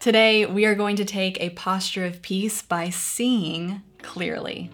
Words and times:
Today, 0.00 0.46
we 0.46 0.64
are 0.64 0.74
going 0.74 0.96
to 0.96 1.04
take 1.04 1.38
a 1.42 1.50
posture 1.50 2.06
of 2.06 2.22
peace 2.22 2.62
by 2.62 2.88
seeing 2.88 3.82
clearly. 3.98 4.70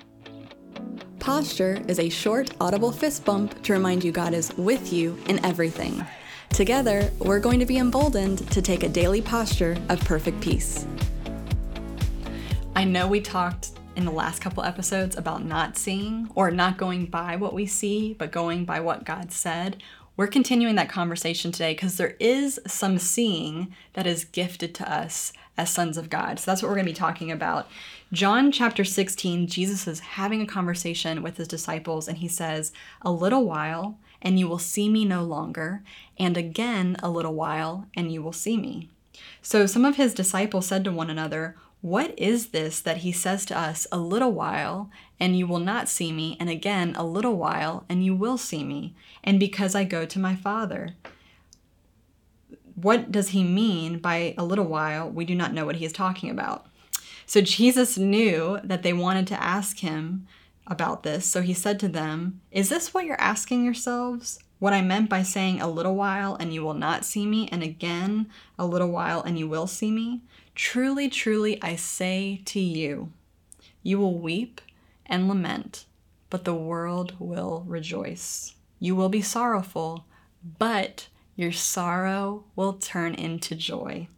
Posture 1.18 1.83
is 1.88 1.99
a 1.99 2.08
short, 2.08 2.52
audible 2.60 2.92
fist 2.92 3.25
bump 3.25 3.60
to 3.65 3.73
remind 3.73 4.04
you 4.04 4.12
God 4.12 4.34
is 4.34 4.57
with 4.57 4.92
you 4.92 5.18
in 5.26 5.44
everything. 5.44 6.07
Together, 6.50 7.10
we're 7.18 7.41
going 7.41 7.58
to 7.58 7.67
be 7.67 7.78
emboldened 7.78 8.48
to 8.52 8.62
take 8.62 8.84
a 8.84 8.89
daily 8.89 9.20
posture 9.20 9.77
of 9.89 9.98
perfect 10.02 10.41
peace. 10.41 10.86
I 12.77 12.85
know 12.85 13.09
we 13.09 13.21
talked 13.21 13.73
in 13.97 14.05
the 14.05 14.13
last 14.13 14.41
couple 14.41 14.63
episodes 14.63 15.17
about 15.17 15.45
not 15.45 15.77
seeing 15.77 16.31
or 16.37 16.53
not 16.53 16.77
going 16.77 17.07
by 17.07 17.35
what 17.35 17.53
we 17.53 17.67
see, 17.67 18.15
but 18.15 18.31
going 18.31 18.65
by 18.65 18.79
what 18.79 19.03
God 19.03 19.33
said. 19.33 19.83
We're 20.17 20.29
continuing 20.29 20.77
that 20.77 20.89
conversation 20.89 21.53
today 21.53 21.75
because 21.75 21.98
there 21.98 22.16
is 22.19 22.59
some 22.66 22.98
seeing 22.98 23.75
that 23.93 24.07
is 24.07 24.25
gifted 24.25 24.75
to 24.77 24.91
us 24.91 25.30
as 25.59 25.69
sons 25.69 25.98
of 25.98 26.09
God. 26.09 26.39
So 26.39 26.51
that's 26.51 26.62
what 26.62 26.69
we're 26.69 26.77
going 26.77 26.87
to 26.87 26.93
be 26.93 26.96
talking 26.96 27.30
about. 27.30 27.69
John 28.12 28.51
chapter 28.51 28.83
16, 28.83 29.47
Jesus 29.47 29.87
is 29.87 30.01
having 30.01 30.41
a 30.41 30.47
conversation 30.47 31.23
with 31.23 31.37
his 31.37 31.48
disciples, 31.48 32.09
and 32.09 32.16
he 32.16 32.29
says, 32.29 32.73
A 33.02 33.12
little 33.12 33.45
while, 33.45 33.98
and 34.23 34.39
you 34.39 34.48
will 34.48 34.59
see 34.59 34.89
me 34.89 35.05
no 35.05 35.23
longer, 35.23 35.83
and 36.19 36.39
again 36.39 36.97
a 37.03 37.11
little 37.11 37.34
while, 37.34 37.87
and 37.95 38.11
you 38.11 38.23
will 38.23 38.33
see 38.33 38.56
me. 38.56 38.89
So 39.42 39.67
some 39.67 39.84
of 39.84 39.97
his 39.97 40.14
disciples 40.14 40.67
said 40.67 40.83
to 40.84 40.92
one 40.92 41.11
another, 41.11 41.56
what 41.87 42.19
is 42.19 42.49
this 42.49 42.81
that 42.81 42.97
he 42.99 43.13
says 43.13 43.47
to 43.47 43.57
us, 43.57 43.87
a 43.93 43.97
little 43.97 44.33
while, 44.33 44.91
and 45.21 45.39
you 45.39 45.47
will 45.47 45.61
not 45.61 45.89
see 45.89 46.11
me, 46.11 46.37
and 46.41 46.51
again 46.51 46.93
a 46.97 47.05
little 47.05 47.37
while, 47.37 47.85
and 47.89 48.05
you 48.05 48.12
will 48.12 48.37
see 48.37 48.65
me, 48.65 48.93
and 49.23 49.39
because 49.39 49.77
I 49.77 49.85
go 49.85 50.05
to 50.05 50.19
my 50.19 50.35
Father? 50.35 50.97
What 52.75 53.12
does 53.12 53.29
he 53.29 53.45
mean 53.45 54.01
by 54.01 54.35
a 54.37 54.43
little 54.43 54.65
while? 54.65 55.09
We 55.09 55.25
do 55.25 55.37
not 55.37 55.55
know 55.55 55.65
what 55.65 55.77
he 55.77 55.85
is 55.85 55.93
talking 55.93 56.29
about. 56.29 56.67
So 57.25 57.41
Jesus 57.41 57.97
knew 57.97 58.59
that 58.65 58.83
they 58.83 58.93
wanted 58.93 59.28
to 59.28 59.41
ask 59.41 59.78
him 59.78 60.27
about 60.67 61.05
this, 61.05 61.25
so 61.25 61.41
he 61.41 61.55
said 61.55 61.78
to 61.78 61.89
them, 61.89 62.41
Is 62.50 62.69
this 62.69 62.93
what 62.93 63.05
you're 63.05 63.21
asking 63.21 63.65
yourselves? 63.65 64.41
What 64.59 64.73
I 64.73 64.83
meant 64.83 65.09
by 65.09 65.23
saying 65.23 65.61
a 65.61 65.71
little 65.71 65.95
while 65.95 66.34
and 66.34 66.53
you 66.53 66.65
will 66.65 66.75
not 66.75 67.05
see 67.05 67.27
me, 67.27 67.48
and 67.53 67.62
again 67.62 68.28
a 68.59 68.67
little 68.67 68.91
while 68.91 69.23
and 69.23 69.39
you 69.39 69.47
will 69.47 69.69
see 69.69 69.93
me? 69.93 70.23
Truly, 70.57 71.11
truly, 71.11 71.62
I 71.62 71.77
say 71.77 72.41
to 72.47 72.59
you, 72.59 73.12
you 73.83 73.99
will 73.99 74.19
weep 74.19 74.62
and 75.05 75.29
lament, 75.29 75.85
but 76.31 76.47
the 76.47 76.55
world 76.55 77.12
will 77.19 77.62
rejoice. 77.69 78.55
You 78.81 78.97
will 78.97 79.11
be 79.11 79.21
sorrowful, 79.21 80.07
but 80.59 81.09
your 81.37 81.53
sorrow 81.53 82.45
will 82.57 82.73
turn 82.73 83.15
into 83.15 83.55
joy. 83.55 84.09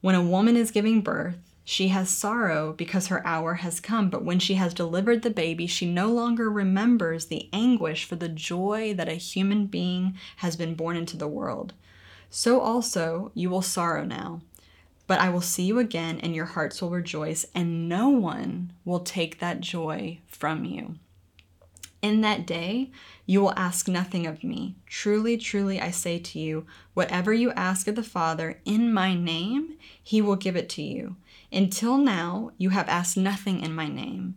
When 0.00 0.16
a 0.16 0.22
woman 0.22 0.56
is 0.56 0.72
giving 0.72 1.00
birth, 1.00 1.38
she 1.62 1.88
has 1.88 2.10
sorrow 2.10 2.72
because 2.72 3.06
her 3.06 3.24
hour 3.24 3.54
has 3.54 3.78
come, 3.78 4.10
but 4.10 4.24
when 4.24 4.40
she 4.40 4.54
has 4.54 4.74
delivered 4.74 5.22
the 5.22 5.30
baby, 5.30 5.68
she 5.68 5.86
no 5.86 6.08
longer 6.08 6.50
remembers 6.50 7.26
the 7.26 7.48
anguish 7.52 8.04
for 8.04 8.16
the 8.16 8.28
joy 8.28 8.92
that 8.94 9.08
a 9.08 9.14
human 9.14 9.66
being 9.66 10.18
has 10.38 10.56
been 10.56 10.74
born 10.74 10.96
into 10.96 11.16
the 11.16 11.28
world. 11.28 11.72
So 12.30 12.58
also 12.58 13.30
you 13.32 13.48
will 13.48 13.62
sorrow 13.62 14.04
now 14.04 14.40
but 15.06 15.20
I 15.20 15.28
will 15.28 15.40
see 15.40 15.64
you 15.64 15.78
again, 15.78 16.18
and 16.20 16.34
your 16.34 16.46
hearts 16.46 16.80
will 16.80 16.90
rejoice, 16.90 17.44
and 17.54 17.88
no 17.88 18.08
one 18.08 18.72
will 18.84 19.00
take 19.00 19.38
that 19.38 19.60
joy 19.60 20.20
from 20.26 20.64
you. 20.64 20.96
In 22.00 22.20
that 22.20 22.46
day, 22.46 22.90
you 23.24 23.40
will 23.40 23.54
ask 23.56 23.88
nothing 23.88 24.26
of 24.26 24.44
me. 24.44 24.76
Truly, 24.86 25.38
truly, 25.38 25.80
I 25.80 25.90
say 25.90 26.18
to 26.18 26.38
you, 26.38 26.66
whatever 26.92 27.32
you 27.32 27.50
ask 27.52 27.88
of 27.88 27.94
the 27.94 28.02
Father 28.02 28.60
in 28.66 28.92
my 28.92 29.14
name, 29.14 29.78
he 30.02 30.20
will 30.20 30.36
give 30.36 30.54
it 30.54 30.68
to 30.70 30.82
you. 30.82 31.16
Until 31.50 31.96
now, 31.96 32.50
you 32.58 32.70
have 32.70 32.88
asked 32.90 33.16
nothing 33.16 33.60
in 33.60 33.74
my 33.74 33.88
name. 33.88 34.34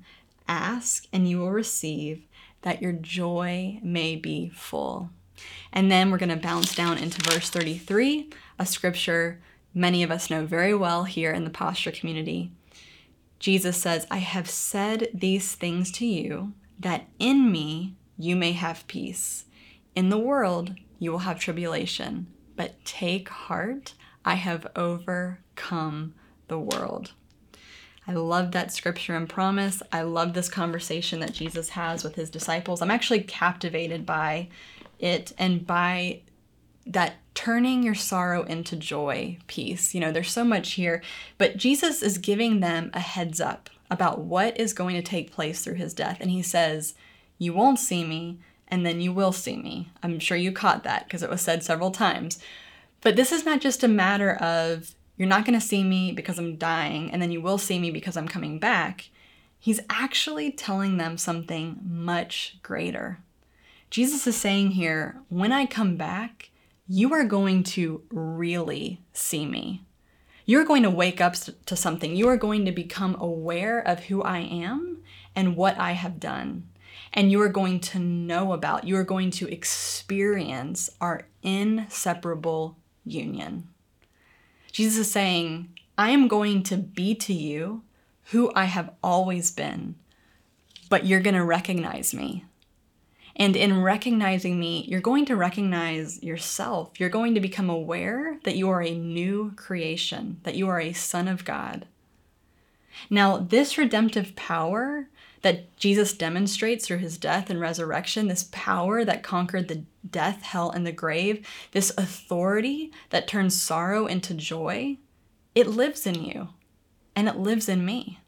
Ask, 0.47 1.07
and 1.11 1.29
you 1.29 1.39
will 1.39 1.51
receive, 1.51 2.25
that 2.61 2.81
your 2.81 2.93
joy 2.93 3.79
may 3.83 4.15
be 4.15 4.47
full. 4.49 5.09
And 5.73 5.91
then 5.91 6.09
we're 6.09 6.17
going 6.17 6.29
to 6.29 6.37
bounce 6.37 6.73
down 6.73 6.97
into 6.97 7.21
verse 7.29 7.49
33, 7.49 8.29
a 8.57 8.65
scripture 8.65 9.41
many 9.77 10.01
of 10.01 10.09
us 10.09 10.29
know 10.29 10.45
very 10.45 10.73
well 10.73 11.03
here 11.03 11.31
in 11.31 11.43
the 11.43 11.49
posture 11.49 11.91
community. 11.91 12.51
Jesus 13.39 13.77
says, 13.77 14.07
I 14.09 14.17
have 14.17 14.49
said 14.49 15.09
these 15.13 15.53
things 15.53 15.91
to 15.93 16.05
you 16.05 16.53
that 16.79 17.07
in 17.19 17.51
me 17.51 17.95
you 18.17 18.35
may 18.35 18.53
have 18.53 18.87
peace. 18.87 19.45
In 19.95 20.09
the 20.09 20.17
world 20.17 20.73
you 20.97 21.11
will 21.11 21.19
have 21.19 21.39
tribulation, 21.39 22.25
but 22.55 22.83
take 22.83 23.29
heart, 23.29 23.93
I 24.25 24.33
have 24.33 24.65
overcome 24.75 26.15
the 26.47 26.59
world. 26.59 27.11
I 28.07 28.13
love 28.13 28.53
that 28.53 28.73
scripture 28.73 29.15
and 29.15 29.29
promise. 29.29 29.83
I 29.91 30.01
love 30.01 30.33
this 30.33 30.49
conversation 30.49 31.19
that 31.19 31.33
Jesus 31.33 31.69
has 31.69 32.03
with 32.03 32.15
his 32.15 32.31
disciples. 32.31 32.81
I'm 32.81 32.89
actually 32.89 33.21
captivated 33.21 34.05
by 34.05 34.47
it 34.97 35.33
and 35.37 35.67
by 35.67 36.21
that 36.87 37.15
turning 37.37 37.83
your 37.83 37.93
sorrow 37.93 38.41
into 38.45 38.75
joy 38.75 39.37
piece. 39.45 39.93
You 39.93 39.99
know, 40.01 40.11
there's 40.11 40.31
so 40.31 40.43
much 40.43 40.71
here, 40.71 41.03
but 41.37 41.55
Jesus 41.55 42.01
is 42.01 42.17
giving 42.17 42.61
them 42.61 42.89
a 42.95 42.99
heads 42.99 43.39
up 43.39 43.69
about 43.91 44.21
what 44.21 44.59
is 44.59 44.73
going 44.73 44.95
to 44.95 45.03
take 45.03 45.31
place 45.31 45.63
through 45.63 45.75
his 45.75 45.93
death. 45.93 46.17
And 46.19 46.31
he 46.31 46.41
says, 46.41 46.95
You 47.37 47.53
won't 47.53 47.77
see 47.77 48.03
me, 48.03 48.39
and 48.67 48.83
then 48.83 49.01
you 49.01 49.13
will 49.13 49.31
see 49.31 49.55
me. 49.55 49.91
I'm 50.01 50.17
sure 50.17 50.35
you 50.35 50.51
caught 50.51 50.83
that 50.83 51.03
because 51.03 51.21
it 51.21 51.29
was 51.29 51.41
said 51.41 51.61
several 51.61 51.91
times. 51.91 52.39
But 53.01 53.15
this 53.15 53.31
is 53.31 53.45
not 53.45 53.61
just 53.61 53.83
a 53.83 53.87
matter 53.87 54.33
of 54.33 54.95
you're 55.15 55.27
not 55.27 55.45
going 55.45 55.59
to 55.59 55.65
see 55.65 55.83
me 55.83 56.11
because 56.11 56.39
I'm 56.39 56.55
dying, 56.55 57.11
and 57.11 57.21
then 57.21 57.31
you 57.31 57.39
will 57.39 57.59
see 57.59 57.77
me 57.77 57.91
because 57.91 58.17
I'm 58.17 58.27
coming 58.27 58.57
back. 58.57 59.11
He's 59.59 59.79
actually 59.91 60.51
telling 60.51 60.97
them 60.97 61.19
something 61.19 61.81
much 61.87 62.57
greater. 62.63 63.19
Jesus 63.91 64.25
is 64.25 64.35
saying 64.35 64.71
here, 64.71 65.21
when 65.29 65.51
I 65.51 65.67
come 65.67 65.97
back, 65.97 66.49
you 66.87 67.13
are 67.13 67.23
going 67.23 67.63
to 67.63 68.01
really 68.11 69.01
see 69.13 69.45
me. 69.45 69.83
You're 70.45 70.65
going 70.65 70.83
to 70.83 70.89
wake 70.89 71.19
up 71.19 71.35
to 71.65 71.75
something. 71.75 72.15
You 72.15 72.29
are 72.29 72.37
going 72.37 72.63
to 72.65 72.71
become 72.71 73.15
aware 73.19 73.79
of 73.79 74.05
who 74.05 74.23
I 74.23 74.39
am 74.39 75.03
and 75.35 75.57
what 75.57 75.77
I 75.77 75.91
have 75.91 76.19
done. 76.19 76.69
And 77.13 77.31
you 77.31 77.41
are 77.41 77.49
going 77.49 77.79
to 77.81 77.99
know 77.99 78.53
about, 78.53 78.85
you 78.85 78.95
are 78.95 79.03
going 79.03 79.31
to 79.31 79.51
experience 79.51 80.89
our 81.01 81.27
inseparable 81.43 82.77
union. 83.03 83.67
Jesus 84.71 85.07
is 85.07 85.11
saying, 85.11 85.69
I 85.97 86.11
am 86.11 86.27
going 86.27 86.63
to 86.63 86.77
be 86.77 87.15
to 87.15 87.33
you 87.33 87.83
who 88.31 88.51
I 88.55 88.65
have 88.65 88.91
always 89.03 89.51
been, 89.51 89.95
but 90.89 91.05
you're 91.05 91.21
going 91.21 91.35
to 91.35 91.43
recognize 91.43 92.13
me. 92.13 92.45
And 93.39 93.55
in 93.55 93.83
recognizing 93.83 94.59
me, 94.59 94.83
you're 94.87 94.99
going 94.99 95.25
to 95.25 95.35
recognize 95.35 96.21
yourself. 96.23 96.99
You're 96.99 97.09
going 97.09 97.35
to 97.35 97.39
become 97.39 97.69
aware 97.69 98.39
that 98.43 98.55
you 98.55 98.67
are 98.69 98.81
a 98.81 98.97
new 98.97 99.53
creation, 99.55 100.39
that 100.41 100.55
you 100.55 100.67
are 100.67 100.79
a 100.79 100.93
son 100.93 101.27
of 101.27 101.45
God. 101.45 101.85
Now, 103.11 103.37
this 103.37 103.77
redemptive 103.77 104.35
power 104.35 105.07
that 105.43 105.77
Jesus 105.77 106.13
demonstrates 106.13 106.87
through 106.87 106.97
his 106.97 107.19
death 107.19 107.51
and 107.51 107.61
resurrection, 107.61 108.27
this 108.27 108.49
power 108.51 109.05
that 109.05 109.21
conquered 109.21 109.67
the 109.67 109.83
death, 110.09 110.41
hell, 110.41 110.71
and 110.71 110.85
the 110.85 110.91
grave, 110.91 111.47
this 111.73 111.91
authority 111.95 112.91
that 113.11 113.27
turns 113.27 113.61
sorrow 113.61 114.07
into 114.07 114.33
joy, 114.33 114.97
it 115.53 115.67
lives 115.67 116.07
in 116.07 116.23
you 116.23 116.49
and 117.15 117.27
it 117.27 117.37
lives 117.37 117.69
in 117.69 117.85
me 117.85 118.19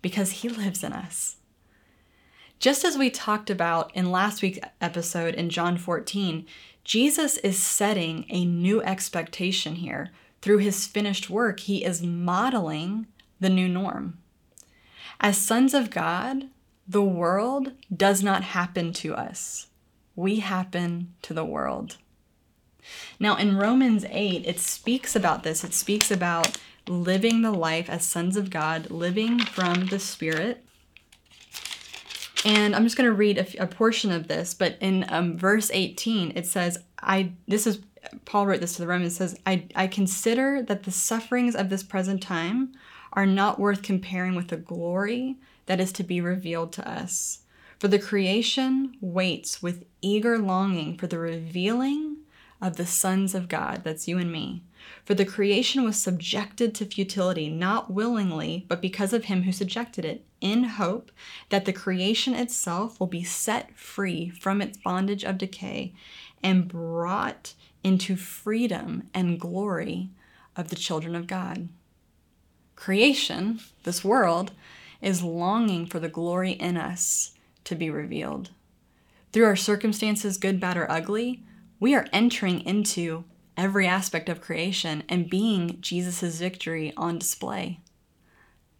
because 0.00 0.30
he 0.32 0.48
lives 0.48 0.82
in 0.82 0.92
us. 0.92 1.36
Just 2.62 2.84
as 2.84 2.96
we 2.96 3.10
talked 3.10 3.50
about 3.50 3.90
in 3.92 4.12
last 4.12 4.40
week's 4.40 4.60
episode 4.80 5.34
in 5.34 5.50
John 5.50 5.76
14, 5.76 6.46
Jesus 6.84 7.36
is 7.38 7.60
setting 7.60 8.24
a 8.28 8.44
new 8.44 8.80
expectation 8.82 9.74
here. 9.74 10.10
Through 10.40 10.58
his 10.58 10.86
finished 10.86 11.28
work, 11.28 11.58
he 11.58 11.84
is 11.84 12.04
modeling 12.04 13.08
the 13.40 13.50
new 13.50 13.68
norm. 13.68 14.18
As 15.20 15.36
sons 15.36 15.74
of 15.74 15.90
God, 15.90 16.50
the 16.86 17.02
world 17.02 17.72
does 17.92 18.22
not 18.22 18.44
happen 18.44 18.92
to 18.92 19.16
us, 19.16 19.66
we 20.14 20.38
happen 20.38 21.14
to 21.22 21.34
the 21.34 21.44
world. 21.44 21.96
Now, 23.18 23.34
in 23.34 23.56
Romans 23.56 24.04
8, 24.08 24.46
it 24.46 24.60
speaks 24.60 25.16
about 25.16 25.42
this. 25.42 25.64
It 25.64 25.74
speaks 25.74 26.12
about 26.12 26.58
living 26.86 27.42
the 27.42 27.50
life 27.50 27.90
as 27.90 28.06
sons 28.06 28.36
of 28.36 28.50
God, 28.50 28.88
living 28.88 29.40
from 29.40 29.86
the 29.86 29.98
Spirit. 29.98 30.64
And 32.44 32.74
I'm 32.74 32.84
just 32.84 32.96
going 32.96 33.08
to 33.08 33.14
read 33.14 33.38
a, 33.38 33.62
a, 33.62 33.66
portion 33.66 34.10
of 34.10 34.26
this, 34.26 34.52
but 34.52 34.76
in 34.80 35.04
um, 35.08 35.38
verse 35.38 35.70
18, 35.72 36.32
it 36.34 36.46
says, 36.46 36.78
I, 37.00 37.32
this 37.46 37.66
is, 37.66 37.80
Paul 38.24 38.46
wrote 38.46 38.60
this 38.60 38.74
to 38.74 38.82
the 38.82 38.88
Romans, 38.88 39.16
says, 39.16 39.38
I, 39.46 39.66
I 39.76 39.86
consider 39.86 40.60
that 40.62 40.82
the 40.82 40.90
sufferings 40.90 41.54
of 41.54 41.68
this 41.68 41.84
present 41.84 42.20
time 42.20 42.72
are 43.12 43.26
not 43.26 43.60
worth 43.60 43.82
comparing 43.82 44.34
with 44.34 44.48
the 44.48 44.56
glory 44.56 45.36
that 45.66 45.80
is 45.80 45.92
to 45.92 46.02
be 46.02 46.20
revealed 46.20 46.72
to 46.72 46.88
us. 46.88 47.40
For 47.78 47.88
the 47.88 47.98
creation 47.98 48.96
waits 49.00 49.62
with 49.62 49.84
eager 50.00 50.38
longing 50.38 50.96
for 50.96 51.06
the 51.06 51.18
revealing 51.18 52.18
of 52.60 52.76
the 52.76 52.86
sons 52.86 53.34
of 53.34 53.48
God, 53.48 53.82
that's 53.84 54.06
you 54.08 54.18
and 54.18 54.30
me. 54.30 54.62
For 55.04 55.14
the 55.14 55.24
creation 55.24 55.84
was 55.84 56.00
subjected 56.00 56.74
to 56.74 56.84
futility, 56.84 57.48
not 57.48 57.92
willingly, 57.92 58.64
but 58.68 58.80
because 58.80 59.12
of 59.12 59.24
him 59.24 59.42
who 59.42 59.52
subjected 59.52 60.04
it, 60.04 60.24
in 60.40 60.64
hope 60.64 61.10
that 61.48 61.64
the 61.64 61.72
creation 61.72 62.34
itself 62.34 62.98
will 62.98 63.06
be 63.06 63.24
set 63.24 63.76
free 63.76 64.28
from 64.28 64.60
its 64.60 64.78
bondage 64.78 65.24
of 65.24 65.38
decay 65.38 65.92
and 66.42 66.68
brought 66.68 67.54
into 67.84 68.16
freedom 68.16 69.08
and 69.14 69.40
glory 69.40 70.10
of 70.56 70.68
the 70.68 70.76
children 70.76 71.14
of 71.14 71.26
God. 71.26 71.68
Creation, 72.76 73.60
this 73.84 74.04
world, 74.04 74.52
is 75.00 75.22
longing 75.22 75.86
for 75.86 75.98
the 75.98 76.08
glory 76.08 76.52
in 76.52 76.76
us 76.76 77.32
to 77.64 77.74
be 77.74 77.90
revealed. 77.90 78.50
Through 79.32 79.46
our 79.46 79.56
circumstances, 79.56 80.36
good, 80.36 80.60
bad, 80.60 80.76
or 80.76 80.90
ugly, 80.90 81.42
we 81.80 81.94
are 81.94 82.06
entering 82.12 82.60
into 82.60 83.24
every 83.56 83.86
aspect 83.86 84.28
of 84.28 84.40
creation 84.40 85.02
and 85.08 85.30
being 85.30 85.78
Jesus' 85.80 86.38
victory 86.38 86.92
on 86.96 87.18
display. 87.18 87.80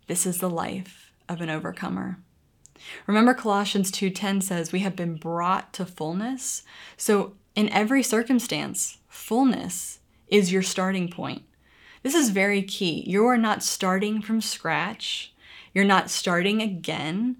This 0.07 0.27
is 0.27 0.39
the 0.39 0.51
life 0.51 1.13
of 1.29 1.41
an 1.41 1.51
overcomer. 1.51 2.19
Remember 3.07 3.35
Colossians 3.35 3.91
2:10 3.91 4.41
says 4.41 4.73
we 4.73 4.81
have 4.81 4.97
been 4.97 5.17
brought 5.17 5.73
to 5.75 5.87
fullness. 5.87 6.63
So 6.97 7.35
in 7.55 7.69
every 7.69 8.03
circumstance, 8.03 8.99
fullness 9.09 10.01
is 10.29 10.53
your 10.53 10.63
starting 10.63 11.09
point. 11.09 11.43
This 12.03 12.15
is 12.15 12.31
very 12.31 12.63
key. 12.63 13.05
You 13.07 13.27
are 13.27 13.39
not 13.39 13.63
starting 13.63 14.21
from 14.21 14.41
scratch. 14.41 15.33
You're 15.73 15.85
not 15.85 16.11
starting 16.11 16.61
again. 16.61 17.37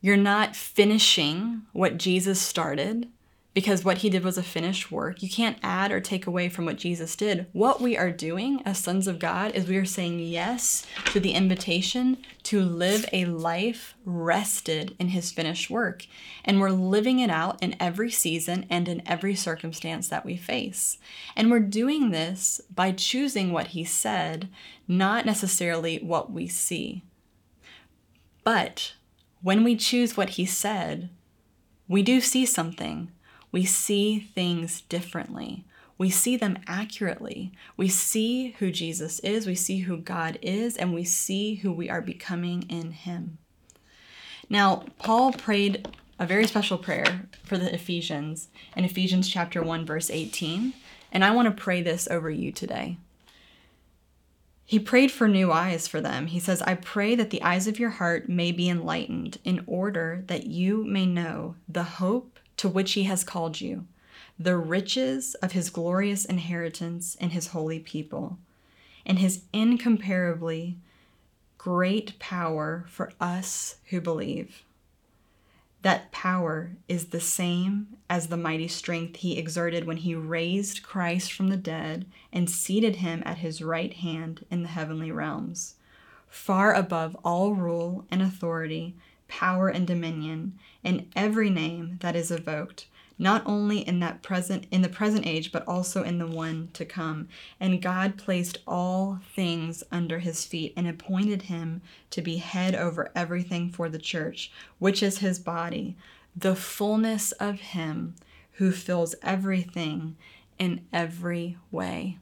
You're 0.00 0.16
not 0.16 0.56
finishing 0.56 1.62
what 1.72 1.98
Jesus 1.98 2.40
started 2.40 3.08
because 3.56 3.86
what 3.86 3.98
he 3.98 4.10
did 4.10 4.22
was 4.22 4.36
a 4.36 4.42
finished 4.42 4.92
work. 4.92 5.22
You 5.22 5.30
can't 5.30 5.56
add 5.62 5.90
or 5.90 5.98
take 5.98 6.26
away 6.26 6.50
from 6.50 6.66
what 6.66 6.76
Jesus 6.76 7.16
did. 7.16 7.46
What 7.54 7.80
we 7.80 7.96
are 7.96 8.10
doing 8.10 8.60
as 8.66 8.76
sons 8.76 9.08
of 9.08 9.18
God 9.18 9.52
is 9.54 9.66
we 9.66 9.78
are 9.78 9.86
saying 9.86 10.18
yes 10.18 10.86
to 11.06 11.20
the 11.20 11.32
invitation 11.32 12.18
to 12.42 12.60
live 12.60 13.06
a 13.14 13.24
life 13.24 13.94
rested 14.04 14.94
in 14.98 15.08
his 15.08 15.32
finished 15.32 15.70
work. 15.70 16.06
And 16.44 16.60
we're 16.60 16.68
living 16.68 17.18
it 17.18 17.30
out 17.30 17.62
in 17.62 17.76
every 17.80 18.10
season 18.10 18.66
and 18.68 18.88
in 18.88 19.02
every 19.06 19.34
circumstance 19.34 20.06
that 20.08 20.26
we 20.26 20.36
face. 20.36 20.98
And 21.34 21.50
we're 21.50 21.60
doing 21.60 22.10
this 22.10 22.60
by 22.74 22.92
choosing 22.92 23.52
what 23.52 23.68
he 23.68 23.86
said, 23.86 24.50
not 24.86 25.24
necessarily 25.24 25.96
what 25.96 26.30
we 26.30 26.46
see. 26.46 27.04
But 28.44 28.96
when 29.40 29.64
we 29.64 29.76
choose 29.76 30.14
what 30.14 30.28
he 30.30 30.44
said, 30.44 31.08
we 31.88 32.02
do 32.02 32.20
see 32.20 32.44
something 32.44 33.12
we 33.52 33.64
see 33.64 34.18
things 34.18 34.82
differently. 34.82 35.64
We 35.98 36.10
see 36.10 36.36
them 36.36 36.58
accurately. 36.66 37.52
We 37.76 37.88
see 37.88 38.50
who 38.58 38.70
Jesus 38.70 39.18
is, 39.20 39.46
we 39.46 39.54
see 39.54 39.80
who 39.80 39.96
God 39.96 40.38
is, 40.42 40.76
and 40.76 40.92
we 40.92 41.04
see 41.04 41.56
who 41.56 41.72
we 41.72 41.88
are 41.88 42.02
becoming 42.02 42.64
in 42.68 42.92
Him. 42.92 43.38
Now, 44.50 44.84
Paul 44.98 45.32
prayed 45.32 45.88
a 46.18 46.26
very 46.26 46.46
special 46.46 46.78
prayer 46.78 47.28
for 47.44 47.58
the 47.58 47.72
Ephesians 47.74 48.48
in 48.76 48.84
Ephesians 48.84 49.28
chapter 49.28 49.62
1 49.62 49.84
verse 49.86 50.10
18, 50.10 50.72
and 51.12 51.24
I 51.24 51.30
want 51.30 51.46
to 51.46 51.62
pray 51.62 51.82
this 51.82 52.08
over 52.08 52.30
you 52.30 52.52
today. 52.52 52.98
He 54.64 54.78
prayed 54.80 55.12
for 55.12 55.28
new 55.28 55.52
eyes 55.52 55.86
for 55.86 56.00
them. 56.00 56.26
He 56.26 56.40
says, 56.40 56.60
I 56.62 56.74
pray 56.74 57.14
that 57.14 57.30
the 57.30 57.42
eyes 57.42 57.68
of 57.68 57.78
your 57.78 57.90
heart 57.90 58.28
may 58.28 58.50
be 58.50 58.68
enlightened 58.68 59.38
in 59.44 59.62
order 59.66 60.24
that 60.26 60.46
you 60.46 60.84
may 60.84 61.06
know 61.06 61.54
the 61.68 61.84
hope 61.84 62.40
to 62.56 62.68
which 62.68 62.92
he 62.92 63.04
has 63.04 63.24
called 63.24 63.60
you, 63.60 63.86
the 64.38 64.56
riches 64.56 65.34
of 65.36 65.52
his 65.52 65.70
glorious 65.70 66.24
inheritance 66.24 67.14
in 67.16 67.30
his 67.30 67.48
holy 67.48 67.78
people, 67.78 68.38
and 69.04 69.18
his 69.18 69.42
incomparably 69.52 70.76
great 71.58 72.18
power 72.18 72.84
for 72.88 73.12
us 73.20 73.76
who 73.90 74.00
believe. 74.00 74.62
That 75.82 76.10
power 76.10 76.72
is 76.88 77.06
the 77.06 77.20
same 77.20 77.96
as 78.10 78.26
the 78.26 78.36
mighty 78.36 78.68
strength 78.68 79.16
he 79.16 79.38
exerted 79.38 79.84
when 79.84 79.98
he 79.98 80.14
raised 80.14 80.82
Christ 80.82 81.32
from 81.32 81.48
the 81.48 81.56
dead 81.56 82.06
and 82.32 82.50
seated 82.50 82.96
him 82.96 83.22
at 83.24 83.38
his 83.38 83.62
right 83.62 83.92
hand 83.92 84.44
in 84.50 84.62
the 84.62 84.68
heavenly 84.68 85.12
realms, 85.12 85.74
far 86.28 86.74
above 86.74 87.16
all 87.24 87.54
rule 87.54 88.04
and 88.10 88.20
authority 88.20 88.96
power, 89.28 89.68
and 89.68 89.86
dominion 89.86 90.58
in 90.82 91.08
every 91.16 91.50
name 91.50 91.98
that 92.00 92.16
is 92.16 92.30
evoked, 92.30 92.86
not 93.18 93.42
only 93.46 93.78
in 93.78 94.00
that 94.00 94.22
present 94.22 94.66
in 94.70 94.82
the 94.82 94.88
present 94.88 95.26
age, 95.26 95.52
but 95.52 95.66
also 95.66 96.02
in 96.02 96.18
the 96.18 96.26
one 96.26 96.68
to 96.74 96.84
come. 96.84 97.28
And 97.58 97.82
God 97.82 98.18
placed 98.18 98.58
all 98.66 99.20
things 99.34 99.82
under 99.90 100.18
his 100.18 100.44
feet 100.44 100.72
and 100.76 100.86
appointed 100.86 101.42
him 101.42 101.82
to 102.10 102.22
be 102.22 102.36
head 102.36 102.74
over 102.74 103.10
everything 103.14 103.70
for 103.70 103.88
the 103.88 103.98
church, 103.98 104.50
which 104.78 105.02
is 105.02 105.18
his 105.18 105.38
body, 105.38 105.96
the 106.36 106.56
fullness 106.56 107.32
of 107.32 107.60
him 107.60 108.14
who 108.52 108.70
fills 108.70 109.14
everything 109.22 110.16
in 110.58 110.86
every 110.92 111.56
way. 111.70 112.18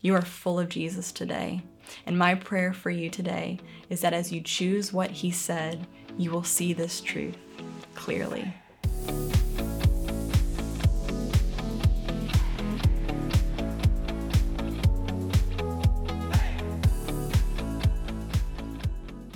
You 0.00 0.14
are 0.14 0.22
full 0.22 0.58
of 0.58 0.68
Jesus 0.68 1.12
today. 1.12 1.62
And 2.04 2.18
my 2.18 2.34
prayer 2.34 2.72
for 2.72 2.90
you 2.90 3.10
today 3.10 3.58
is 3.88 4.00
that 4.00 4.12
as 4.12 4.32
you 4.32 4.40
choose 4.40 4.92
what 4.92 5.10
he 5.10 5.30
said, 5.30 5.86
you 6.18 6.30
will 6.30 6.44
see 6.44 6.72
this 6.72 7.00
truth 7.00 7.36
clearly. 7.94 8.52